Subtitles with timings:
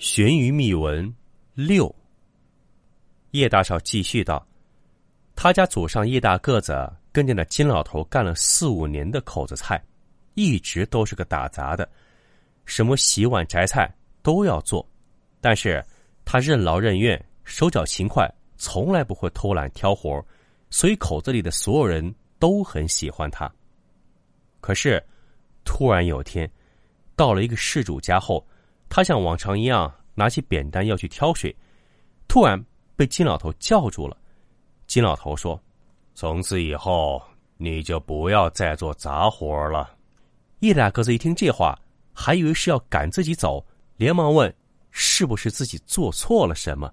[0.00, 1.14] 悬疑秘闻
[1.52, 1.94] 六。
[3.32, 4.44] 叶大少继续道
[5.36, 9.78] ：“他家祖上叶大个子跟着那金老头干了四五年的口子菜，
[10.32, 11.86] 一直都是个打杂的，
[12.64, 14.88] 什么洗碗摘菜都要做。
[15.38, 15.84] 但是
[16.24, 18.26] 他任劳任怨，手脚勤快，
[18.56, 20.24] 从来不会偷懒挑活
[20.70, 23.52] 所以口子里的所有人都很喜欢他。
[24.62, 25.02] 可是，
[25.62, 26.50] 突然有天，
[27.14, 28.42] 到了一个事主家后，
[28.90, 31.56] 他像往常一样拿起扁担要去挑水，
[32.28, 32.62] 突然。”
[33.00, 34.14] 被金老头叫住了。
[34.86, 35.58] 金老头说
[36.14, 37.22] ：“从此以后，
[37.56, 39.96] 你就不要再做杂活了。”
[40.60, 41.74] 叶大个子一听这话，
[42.12, 43.64] 还以为是要赶自己走，
[43.96, 44.54] 连忙问
[44.92, 46.92] ：“是不是自己做错了什么？”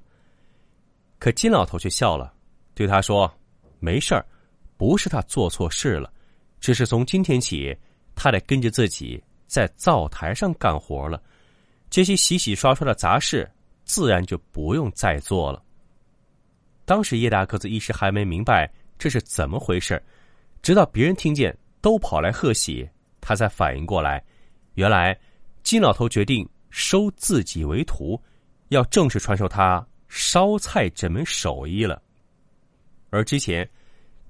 [1.20, 2.34] 可金老头却笑了，
[2.74, 3.30] 对他说
[3.82, 4.26] ：“没事儿，
[4.78, 6.10] 不是他做错事了，
[6.62, 7.78] 只是从今天起，
[8.16, 11.22] 他得跟着自己在灶台上干活了。
[11.90, 13.50] 这些洗洗刷刷的杂事，
[13.84, 15.64] 自然就不用再做了。”
[16.86, 20.02] 当时叶大个子一时还没明白这是怎么回事
[20.62, 22.88] 直到别人听见都跑来贺喜，
[23.20, 24.24] 他才反应过来，
[24.76, 25.18] 原来
[25.64, 28.22] 金老头决定收自己为徒，
[28.70, 32.02] 要正式传授他烧菜这门手艺了。
[33.10, 33.70] 而之前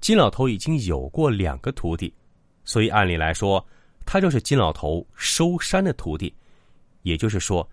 [0.00, 2.12] 金老头已经有过两个徒弟，
[2.64, 3.64] 所以按理来说，
[4.04, 6.34] 他就是金老头收山的徒弟。
[7.08, 7.68] 也就是说，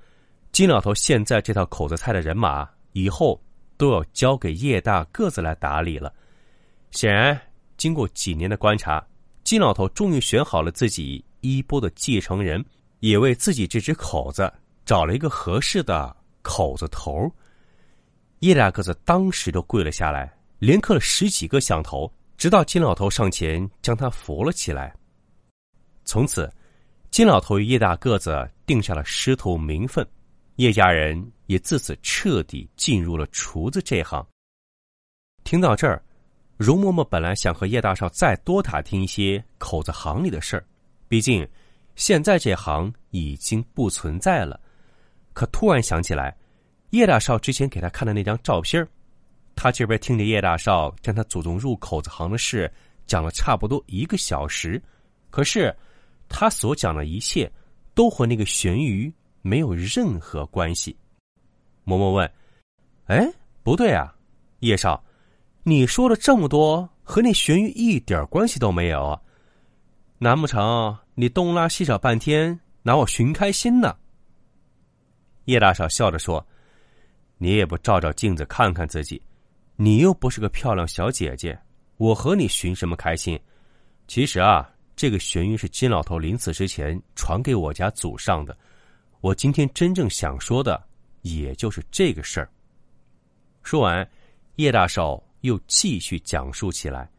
[0.52, 3.40] 金老头现在这套口子菜的人马以后。
[3.78, 6.14] 都要交给叶大个子来打理了。
[6.92, 7.38] 显然，
[7.76, 9.06] 经过几年的观察，
[9.44, 12.64] 金老头终于选好了自己衣钵的继承人，
[13.02, 14.50] 也为自己这只口子
[14.86, 17.30] 找了一个合适的口子头。
[18.40, 24.96] 叶大个子当时都跪了下来，连磕了十几个响头，直到金老头上前将他扶了起来。
[26.06, 26.50] 从此，
[27.16, 30.06] 金老头与叶大个子定下了师徒名分。
[30.58, 34.22] 叶家人也自此彻底进入了厨子这行。
[35.46, 36.04] 听到这儿，
[36.58, 40.66] 容嬷嬷本来想和叶大少再多打听一些口子行里的事儿，
[41.08, 41.48] 毕竟
[41.96, 44.60] 现在这行已经不存在了。
[45.32, 46.36] 可突然想起来，
[46.90, 48.86] 叶大少之前给他看的那张照片
[49.56, 52.70] 他这边听着叶大少将他祖宗入口子行的事
[53.08, 54.84] 讲了差不多一个小时，
[55.30, 55.74] 可是
[56.30, 57.52] 他所讲的一切
[57.94, 59.14] 都和那个玄鱼。
[59.48, 60.98] 没有任何关系。
[61.86, 62.28] 嬷嬷问
[63.06, 63.32] ：“哎，
[63.62, 64.12] 不对啊，
[64.62, 65.04] 叶少，
[65.62, 69.22] 你说了这么多，和那玄鱼一点关系都没有。
[70.18, 73.96] 难不成你东拉西扯半天，拿我寻开心呢？”
[75.46, 76.44] 叶大少笑着说
[77.38, 79.22] ：“你也不照照镜子看看自己，
[79.76, 81.56] 你又不是个漂亮小姐姐，
[81.98, 83.40] 我和你寻什么开心？
[84.08, 88.58] 其实啊，这个玄鱼是金老头临死之前传给我家祖上的。”
[89.22, 90.82] 我今天真正想说的，
[91.24, 92.50] 也就是这个事儿。
[93.64, 94.08] 说完，
[94.58, 97.10] 叶大少又继续讲述起来。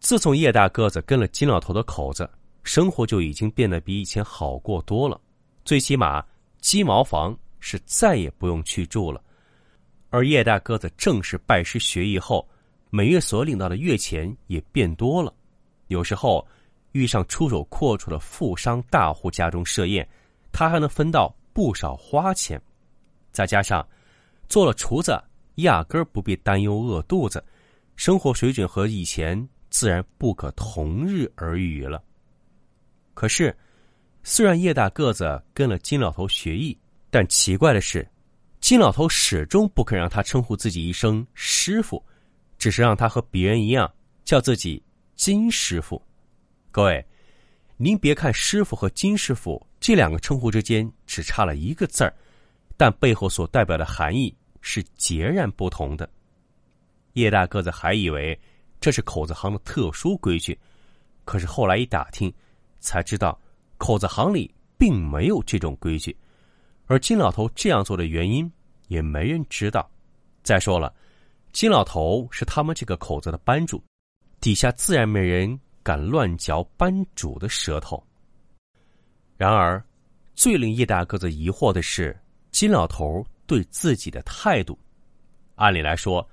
[0.00, 2.30] 自从叶大个子跟了金老头的口子，
[2.62, 5.20] 生活就已经变得比以前好过多了。
[5.62, 6.24] 最起码，
[6.60, 9.22] 鸡毛房是再也不用去住了。
[10.08, 12.48] 而叶大个子正式拜师学艺后，
[12.88, 15.34] 每月所领到的月钱也变多了。
[15.88, 16.46] 有时候
[16.92, 20.06] 遇上出手阔绰的富商大户家中设宴。
[20.52, 22.58] 他还能分到不少花钱，
[23.30, 23.86] 再加上
[24.48, 25.22] 做了厨子，
[25.56, 27.44] 压根儿不必担忧饿肚子，
[27.94, 32.02] 生活水准和以前自然不可同日而语了。
[33.12, 33.54] 可是，
[34.22, 36.78] 虽然叶大个子跟了金老头学艺，
[37.10, 38.08] 但奇怪的是，
[38.58, 42.02] 金老头始终不肯让他称呼自己一声师傅，
[42.56, 43.92] 只是让他和别人一样
[44.24, 44.82] 叫自己
[45.16, 46.00] 金师傅。
[46.70, 47.04] 各位。
[47.78, 52.16] 您别看师傅和金师傅这两个称呼之间只差了一个字儿，
[52.74, 56.08] 但背后所代表的含义是截然不同的。
[57.12, 58.38] 叶大个子还以为
[58.80, 60.58] 这是口子行的特殊规矩，
[61.26, 62.32] 可是后来一打听，
[62.80, 63.38] 才知道
[63.76, 66.16] 口子行里并没有这种规矩，
[66.86, 68.50] 而金老头这样做的原因
[68.88, 69.86] 也没人知道。
[70.42, 70.94] 再说了，
[71.52, 73.84] 金老头是他们这个口子的班主，
[74.46, 75.58] 底下自然没人。
[75.82, 78.00] 敢乱嚼班主的舌头。
[79.36, 79.84] 然而，
[80.34, 82.16] 最令叶大个子疑惑的是
[82.50, 84.76] 金老头对自己的态度。
[85.54, 86.28] 按理来说，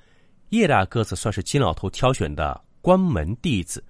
[0.50, 3.84] 叶大个子算是金老头挑选的关门弟子，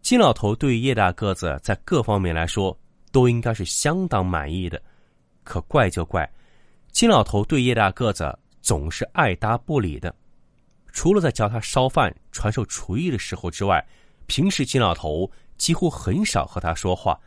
[0.00, 2.76] 金老头对叶大个子在各方面来说
[3.12, 4.82] 都应该是相当满意的。
[5.44, 6.28] 可怪就怪，
[6.90, 10.12] 金老头对叶大个子总是爱搭不理的。
[10.92, 13.84] 除了在教他烧饭、传授厨艺的时候之外，
[14.26, 17.18] 平时金老头几乎很少和他说话。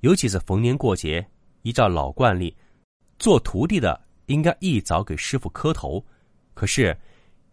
[0.00, 1.26] 有几次逢年过节，
[1.62, 2.56] 依照老惯例，
[3.18, 6.04] 做徒弟的应该一早给师傅磕头。
[6.54, 6.96] 可是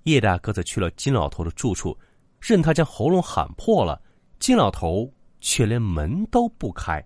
[0.03, 1.97] 叶大个子去了金老头的住处，
[2.39, 3.99] 任他将喉咙喊破了，
[4.39, 7.03] 金老头却连门都不开。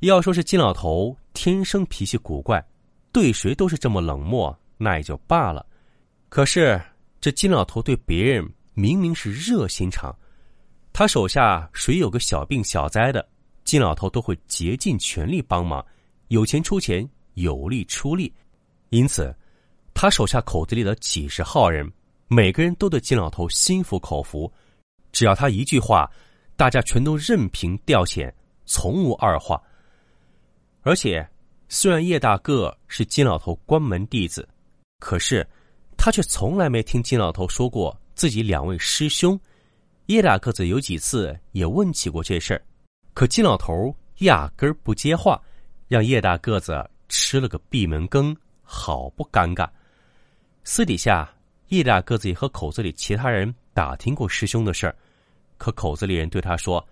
[0.00, 2.64] 要说是金老头天生脾气古怪，
[3.12, 5.66] 对谁都是这么冷漠，那也就罢了。
[6.30, 6.80] 可是
[7.20, 10.16] 这金老头对别人明明是热心肠，
[10.92, 13.28] 他手下谁有个小病小灾的，
[13.64, 15.84] 金老头都会竭尽全力帮忙，
[16.28, 18.32] 有钱出钱，有力出力。
[18.90, 19.34] 因此，
[19.92, 21.92] 他手下口子里的几十号人，
[22.28, 24.50] 每个人都对金老头心服口服，
[25.10, 26.08] 只要他一句话，
[26.56, 28.32] 大家全都任凭调遣，
[28.66, 29.60] 从无二话。
[30.82, 31.28] 而且，
[31.68, 34.48] 虽然叶大个是金老头关门弟子，
[35.00, 35.46] 可是
[36.02, 39.38] 他却从来没听金老头说过自己两位师兄。
[40.06, 42.62] 叶大个子有几次也问起过这事儿，
[43.12, 45.38] 可金老头压根儿不接话，
[45.88, 49.68] 让叶大个子吃了个闭门羹，好不尴尬。
[50.64, 51.30] 私底下，
[51.68, 54.96] 叶大个子也和口子里其他人打听过师兄的事儿，
[55.58, 56.82] 可口子里人对他说，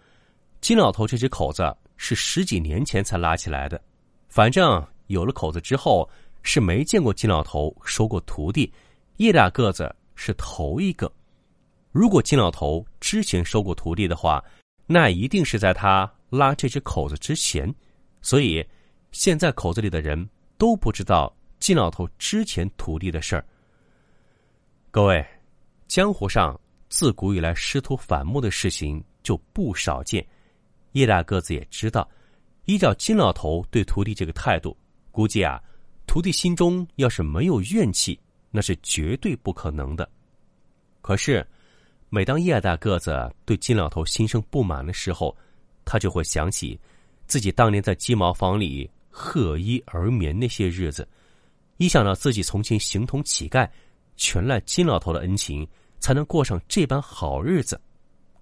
[0.61, 1.75] 金老头这只口子。
[2.01, 3.83] 是十几年前才拉起来的，
[4.29, 6.09] 反正有了口子之后，
[6.45, 8.73] 是没见过金老头收过徒弟。
[9.19, 11.11] 叶大个子是头一个。
[11.91, 14.43] 如果金老头之前收过徒弟的话，
[14.87, 17.73] 那一定是在他拉这只口子之前。
[18.23, 18.65] 所以，
[19.11, 23.45] 现在口子里的人都不知道金老头之前徒弟的事儿。
[24.91, 25.25] 各位，
[25.89, 30.25] 江湖上自古以来师徒反目的事情就不少见。
[30.93, 32.09] 叶大个子也知道，
[32.67, 34.77] 依照金老头对徒弟这个态度，
[35.11, 35.61] 估计啊，
[36.07, 38.19] 徒弟心中要是没有怨气，
[38.51, 40.09] 那是绝对不可能的。
[41.01, 41.47] 可是，
[42.11, 45.37] 每当叶大个子对金老头心生不满的时候，
[45.85, 46.79] 他就会想起
[47.27, 51.07] 自己当年在鸡毛房里贺衣而眠那些日子，
[51.77, 53.69] 一想到自己从前形同乞丐，
[54.17, 55.67] 全赖金老头的恩情
[55.99, 57.81] 才能过上这般好日子，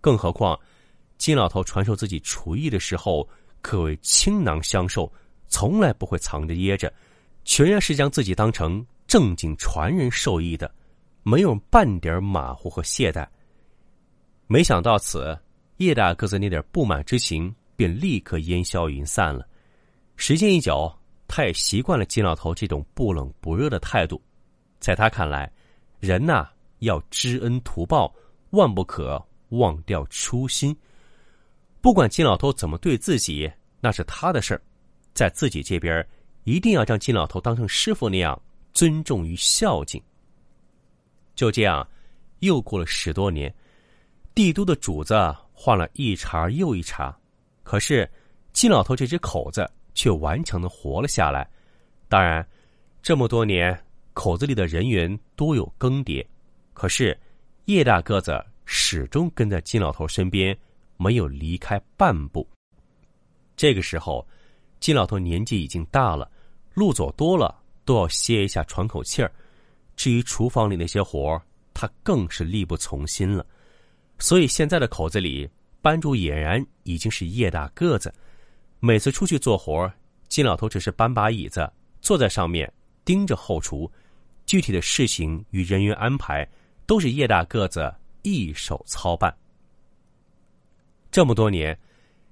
[0.00, 0.58] 更何况。
[1.18, 3.28] 金老头传授自己厨艺的时候，
[3.62, 5.10] 可谓倾囊相授，
[5.48, 6.92] 从来不会藏着掖着，
[7.44, 10.70] 全然是将自己当成正经传人授意的，
[11.22, 13.26] 没有半点马虎和懈怠。
[14.46, 15.38] 没想到此，
[15.78, 19.46] 叶大个子那点不满之情便立刻烟消云散了。
[20.16, 20.92] 时间一久，
[21.28, 24.20] 他也习惯了金老头这种不冷不热的态度。
[24.78, 25.50] 在他看来，
[25.98, 26.48] 人呐
[26.78, 28.14] 要知恩图报，
[28.50, 29.20] 万不可
[29.50, 30.76] 忘掉初心。
[31.80, 33.50] 不管金老头怎么对自己，
[33.80, 34.62] 那是他的事儿，
[35.12, 36.06] 在自己这边
[36.44, 38.40] 一定要将金老头当成师傅那样
[38.76, 39.98] 尊重与孝敬。
[41.34, 41.88] 就这样，
[42.40, 43.52] 又过了十多年，
[44.34, 45.14] 帝都的主子
[45.54, 47.16] 换了一茬又一茬，
[47.62, 48.06] 可是
[48.52, 51.48] 金老头这只口子却顽强的活了下来。
[52.06, 52.46] 当然，
[53.00, 53.74] 这么多年
[54.12, 56.22] 口子里的人员多有更迭，
[56.74, 57.18] 可是
[57.64, 60.54] 叶大个子始终跟在金老头身边。
[60.98, 62.48] 没有离开半步。
[63.54, 64.26] 这个时候，
[64.80, 66.30] 金老头年纪已经大了，
[66.72, 67.54] 路走多了
[67.86, 69.32] 都要歇一下喘口气儿。
[69.96, 73.46] 至于厨房里那些活儿，他更是力不从心了。
[74.18, 75.48] 所以现在的口子里，
[75.80, 78.12] 班主俨然已经是叶大个子。
[78.80, 79.92] 每次出去做活儿
[80.28, 81.70] 金老头只是搬把椅子
[82.02, 82.70] 坐在上面，
[83.04, 83.90] 盯着后厨，
[84.44, 86.46] 具体的事情与人员安排
[86.86, 89.34] 都是叶大个子一手操办。
[91.10, 91.78] 这么多年，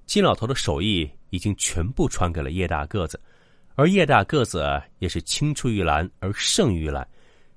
[0.05, 3.19] 金老头的手艺已经全部传给了叶大个子，
[3.75, 7.07] 而叶大个子也是青出于蓝而胜于蓝。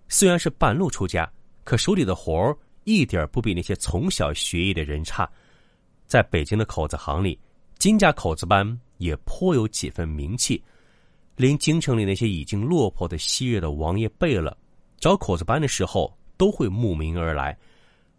[0.09, 1.31] 虽然是半路出家，
[1.65, 5.29] 可手里的活儿一点不比那些从小学艺的人差。
[6.07, 7.39] 在北京的口子行里，
[7.79, 10.63] 金家口子班也颇有几分名气，
[11.37, 14.57] 连京城里那些已经落魄的昔日的王爷贝勒，
[14.99, 17.57] 找口子班的时候都会慕名而来。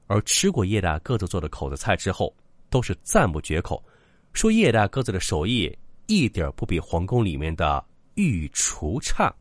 [0.06, 2.34] 而吃过叶大个子做的口子菜之后，
[2.70, 3.84] 都是赞不绝口，
[4.32, 5.76] 说叶大个子的手艺
[6.10, 7.86] 一点不比皇宫里面的
[8.16, 9.32] 御厨差。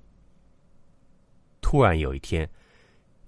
[1.63, 2.49] 突然有一天，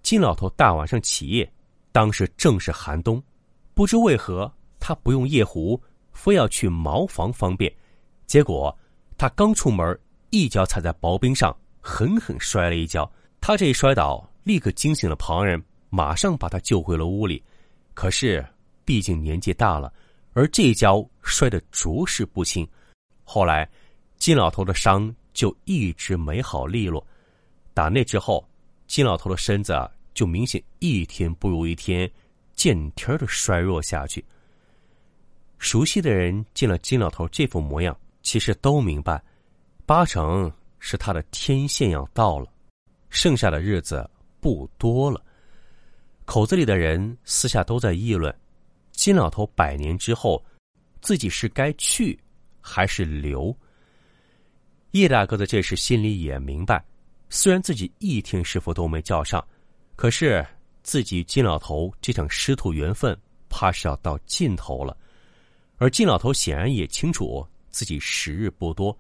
[0.03, 1.51] 金老头大晚上起夜，
[1.91, 3.21] 当时正是寒冬，
[3.73, 5.83] 不知为何他不用夜壶，
[6.13, 7.75] 非要去茅房方便，
[8.27, 8.77] 结果
[9.17, 13.11] 他刚出门，一脚踩在薄冰上，狠狠摔了一跤。
[13.41, 17.43] 他这一摔倒，立刻惊醒了旁人，马上把他救回了屋里。
[17.95, 18.47] 可是，
[18.85, 19.91] 毕竟年纪大了，
[20.35, 22.69] 而这一跤摔得着实不轻。
[23.33, 23.71] 后来，
[24.17, 27.07] 金老头的伤就一直没好利落。
[27.73, 28.45] 打那之后，
[28.89, 32.11] 金老头的身子就明显一天不如一天，
[32.57, 34.25] 见天的衰弱下去。
[35.59, 39.23] 熟悉的人见了金老头这副模样，其实都明白，
[39.87, 42.49] 八成是他的天线要到了，
[43.11, 44.11] 剩下的日子
[44.41, 45.23] 不多了。
[46.25, 48.35] 口子里的人私下都在议论，
[48.91, 50.45] 金老头百年之后，
[51.01, 52.19] 自己是该去
[52.61, 53.57] 还是留？
[54.93, 56.85] 叶大个子这时心里也明白，
[57.29, 59.47] 虽然自己一天师傅都没叫上，
[59.95, 60.45] 可是
[60.83, 63.17] 自己金老头这场师徒缘分，
[63.49, 64.97] 怕是要到尽头了。
[65.77, 68.97] 而金老头显然也清楚自己时日不多，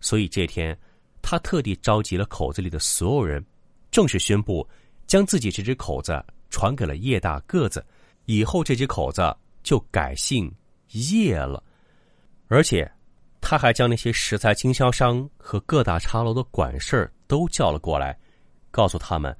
[0.00, 0.78] 所以这天
[1.22, 3.44] 他特地召集了口子里的所有人，
[3.90, 4.68] 正式宣布
[5.06, 7.84] 将自己这只口子传给了叶大个子，
[8.26, 10.52] 以后这只口子就改姓
[10.90, 11.62] 叶了。
[12.48, 12.90] 而且
[13.50, 18.16] 他还将那些食材经销商和各大茶楼的管事儿都叫了过来，
[18.70, 19.36] 告诉他们，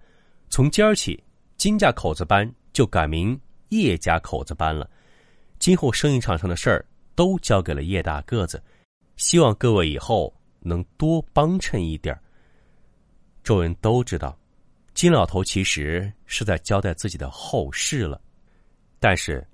[0.48, 1.22] 从今儿起，
[1.56, 4.90] 金家口子班就改名叶家口子班了。
[5.60, 8.60] 今后生意场上的事儿都交给了叶大个子，
[9.14, 12.20] 希望各位以后能多帮衬一点儿
[13.44, 14.36] 众人都知道，
[14.92, 18.20] 金老头其实是在交代自己的后事了。
[18.98, 19.46] 但是，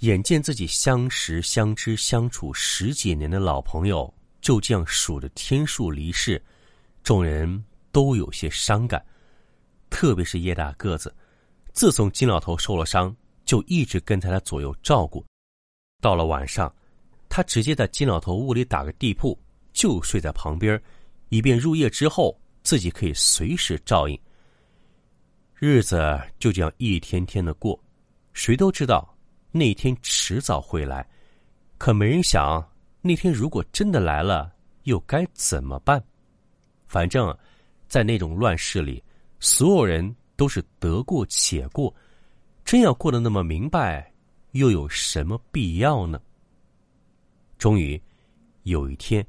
[0.00, 6.42] 眼见自己相识、相知、相处十几年的老朋友就这样数着天数离世，
[7.02, 9.04] 众人都有些伤感。
[9.88, 11.14] 特别是叶大个子，
[11.72, 15.24] 自从金老头受了伤，就一直跟在他左右照顾。
[16.02, 16.72] 到了晚上，
[17.28, 19.38] 他直接在金老头屋里打个地铺，
[19.72, 20.80] 就睡在旁边，
[21.30, 24.20] 以便入夜之后自己可以随时照应。
[25.54, 27.82] 日子就这样一天天的过，
[28.34, 29.15] 谁都知道
[29.56, 31.06] 那天迟早会来，
[31.78, 32.62] 可没人想
[33.00, 36.02] 那天如果真的来了，又该怎么办？
[36.86, 37.36] 反正，
[37.88, 39.02] 在那种乱世里，
[39.40, 41.94] 所有人都是得过且过，
[42.64, 44.12] 真要过得那么明白。
[44.52, 46.20] 又有什么必要呢？
[47.58, 48.00] 终于，
[48.62, 49.26] 有一天，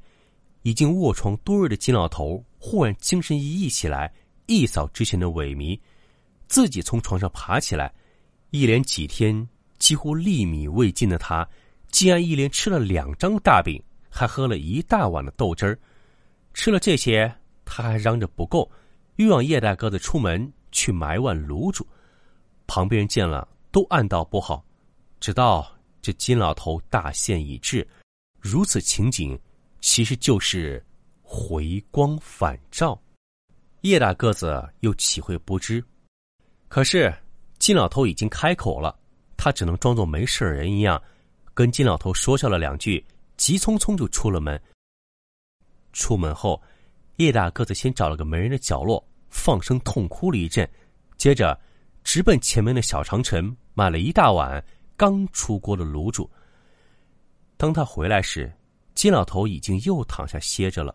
[0.62, 4.14] 已经卧床多日的金老头忽然精神奕奕起来，
[4.46, 5.78] 一扫之前的萎靡，
[6.48, 7.94] 自己从床上爬起来。
[8.52, 11.48] 一连几天几乎粒米未进的他，
[11.90, 15.80] 竟然一连吃了两张大饼，还喝了一大碗的豆汁儿。
[16.54, 17.34] 吃了这些，
[17.66, 18.70] 他还嚷着不够，
[19.18, 21.86] 又让叶大个子出门去买碗卤煮。
[22.66, 24.66] 旁边人见了，都暗道不好。
[25.20, 27.88] 直到这金老头大限已至，
[28.40, 29.40] 如此情景，
[29.82, 30.84] 其实就是
[31.22, 33.00] 回光返照。
[33.82, 35.84] 叶大个子又岂会不知？
[36.68, 37.14] 可是
[37.60, 38.98] 金老头已经开口了，
[39.48, 41.02] 他只能装作没事人一样，
[41.54, 43.02] 跟金老头说笑了两句，
[43.38, 44.62] 急匆匆就出了门。
[45.94, 46.62] 出门后，
[47.16, 50.70] 叶大个子先找了个没人的角落，放声痛哭了一阵，
[51.16, 51.58] 接着
[52.04, 54.62] 直奔前面的小长城，买了一大碗。
[54.98, 56.30] 刚出锅的卤煮。
[57.56, 58.52] 当他回来时，
[58.96, 60.94] 金老头已经又躺下歇着了。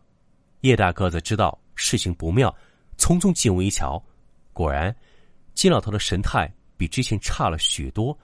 [0.60, 2.54] 叶大个子知道事情不妙，
[2.98, 4.04] 匆匆进屋一瞧，
[4.52, 4.94] 果然，
[5.54, 8.14] 金老头的神态比之前差了许多。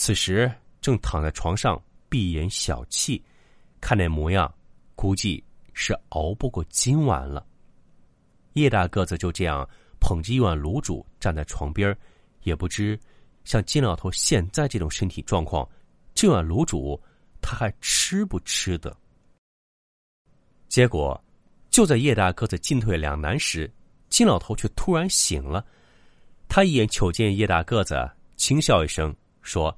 [0.00, 1.78] 此时正躺在床上
[2.08, 3.20] 闭眼小憩，
[3.82, 4.50] 看那模样，
[4.94, 7.46] 估计是熬不过今晚了。
[8.54, 9.68] 叶大个子就这样
[10.00, 11.94] 捧着一碗卤煮站在床边，
[12.44, 12.98] 也不知。
[13.44, 15.68] 像金老头现在这种身体状况，
[16.14, 16.98] 这碗卤煮
[17.42, 18.96] 他还吃不吃的？
[20.70, 21.22] 结果，
[21.68, 23.70] 就在叶大个子进退两难时，
[24.08, 25.62] 金老头却突然醒了。
[26.48, 29.70] 他一眼瞅见叶大个子，轻笑一声说：“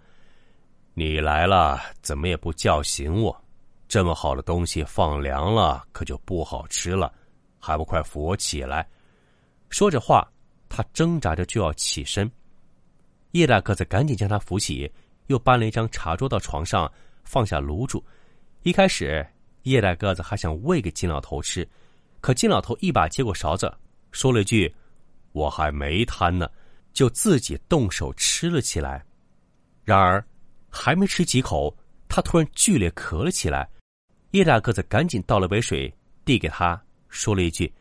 [0.94, 3.44] 你来了，怎么也不叫醒我？
[3.88, 7.12] 这么好的东西放凉了，可就不好吃了，
[7.58, 8.86] 还不快扶我起来？”
[9.70, 10.26] 说着话，
[10.68, 12.30] 他挣扎着就要起身。
[13.30, 14.90] 叶大个子赶紧将他扶起，
[15.28, 16.90] 又搬了一张茶桌到床上，
[17.24, 18.04] 放下卤煮。
[18.62, 19.26] 一开始，
[19.62, 21.66] 叶大个子还想喂给金老头吃，
[22.20, 23.72] 可金老头一把接过勺子，
[24.10, 24.74] 说了一句
[25.32, 26.46] ：“我还没贪呢。”
[26.92, 29.02] 就自己动手吃了起来。
[29.82, 30.22] 然而，
[30.72, 31.76] 还没吃几口，
[32.08, 33.68] 他突然剧烈咳了起来。
[34.30, 37.72] 叶大个子赶紧倒了杯水递给他，说了一句：“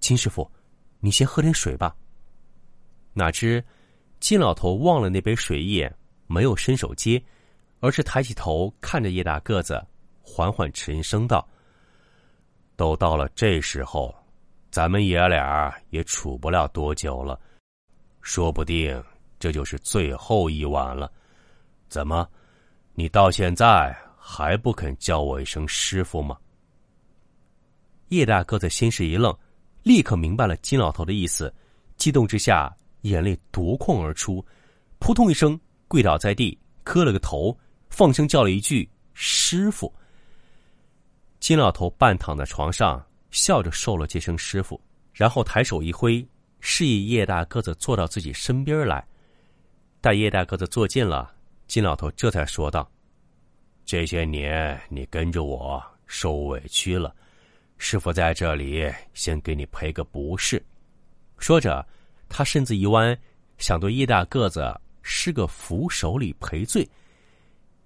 [0.00, 0.50] 金师傅，
[0.98, 1.94] 你先喝点水吧。”
[3.12, 3.62] 哪知。
[4.20, 5.94] 金老头忘了那杯水，一眼
[6.26, 7.22] 没有伸手接，
[7.80, 9.86] 而是抬起头看着叶大个子，
[10.22, 11.46] 缓缓沉声道
[12.74, 14.14] ：“都到了这时候，
[14.70, 17.38] 咱们爷俩也处不了多久了，
[18.22, 19.04] 说不定
[19.38, 21.12] 这就是最后一晚了。
[21.94, 22.28] 怎么，
[22.94, 26.36] 你到现在还不肯叫我一声师傅吗？”
[28.10, 29.32] 叶大个子先是一愣，
[29.84, 31.54] 立刻明白了金老头的意思，
[31.96, 34.44] 激动之下眼泪夺眶而出，
[34.98, 37.56] 扑通一声跪倒在地，磕了个头。
[37.90, 39.94] 放声叫了一句“师傅”，
[41.38, 44.80] 金老头半躺在床上，笑着受了这声“师傅”，
[45.14, 46.26] 然后抬手一挥，
[46.58, 49.06] 示意叶大个子坐到自己身边来。
[50.00, 51.33] 待叶大个子坐近了，
[51.66, 52.88] 金老头这才说道
[53.84, 57.14] ：“这些年你跟着我受委屈了，
[57.78, 60.62] 师傅在这里先给你赔个不是。”
[61.38, 61.84] 说着，
[62.28, 63.18] 他身子一弯，
[63.58, 66.88] 想对叶大个子施个扶手礼赔罪。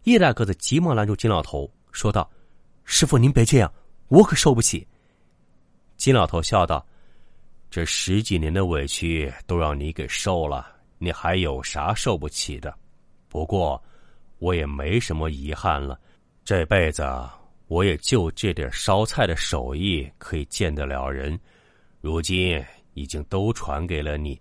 [0.04, 2.28] 叶大个子急忙拦住金老头，说道
[2.84, 3.72] ：“师傅，您别这样，
[4.08, 4.86] 我可受不起。”
[5.96, 6.86] 金老头笑道
[7.70, 12.76] ：“这十几年的委屈都让你给受了，你还有啥受不起的？
[13.28, 13.82] 不过，
[14.38, 15.98] 我也没什么遗憾了。
[16.44, 17.02] 这辈子
[17.66, 21.38] 我也就这点烧菜的手艺可以见得了人，
[22.00, 24.40] 如今已经都传给了你，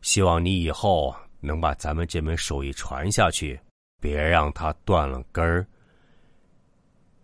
[0.00, 3.58] 希望你以后能把咱们这门手艺传下去。”
[4.02, 5.64] 别让他断了根儿。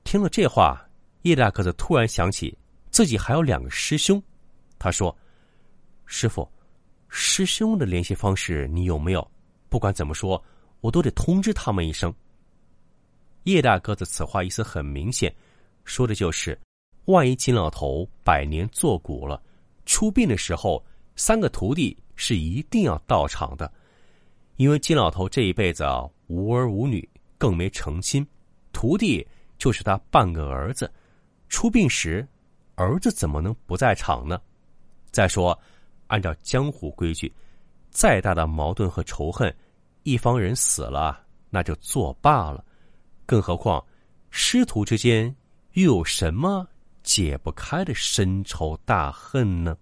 [0.05, 0.81] 听了这话，
[1.23, 2.57] 叶大个子突然想起
[2.89, 4.23] 自己还有两个师兄，
[4.79, 5.13] 他说
[6.07, 6.49] ：“师傅，
[7.09, 9.29] 师兄的联系方式你有没有？
[9.69, 10.41] 不管怎么说，
[10.81, 12.13] 我都得通知他们一声。”
[13.45, 15.35] 叶大个子此话意思很明显，
[15.85, 16.59] 说的就是，
[17.07, 19.43] 万一金老头百年坐骨了，
[19.87, 20.85] 出殡的时候，
[21.17, 23.73] 三个徒弟是一定要到场的，
[24.57, 26.09] 因为金老头这一辈子啊。
[26.29, 27.09] 无儿无女，
[27.39, 28.27] 更没成亲，
[28.71, 30.93] 徒弟就是他半个儿子。
[31.49, 32.29] 出殡时，
[32.75, 34.39] 儿子怎么能不在场呢？
[35.11, 35.59] 再说，
[36.09, 37.33] 按照江湖规矩，
[37.89, 39.51] 再大的矛盾和仇恨，
[40.03, 42.65] 一方人死了，那就作罢了。
[43.27, 43.85] 更何况，
[44.31, 45.35] 师徒之间
[45.73, 46.67] 又有什么
[47.03, 49.77] 解不开的深仇大恨呢？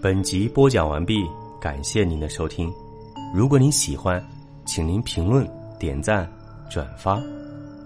[0.00, 1.26] 本集播讲完毕，
[1.60, 2.72] 感谢您的收听。
[3.34, 4.24] 如果您喜欢，
[4.64, 5.46] 请您评论、
[5.78, 6.30] 点赞、
[6.70, 7.20] 转发，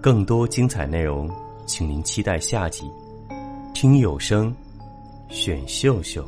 [0.00, 1.30] 更多精彩内容，
[1.66, 2.88] 请您期待下集。
[3.74, 4.54] 听有声，
[5.30, 6.24] 选秀秀。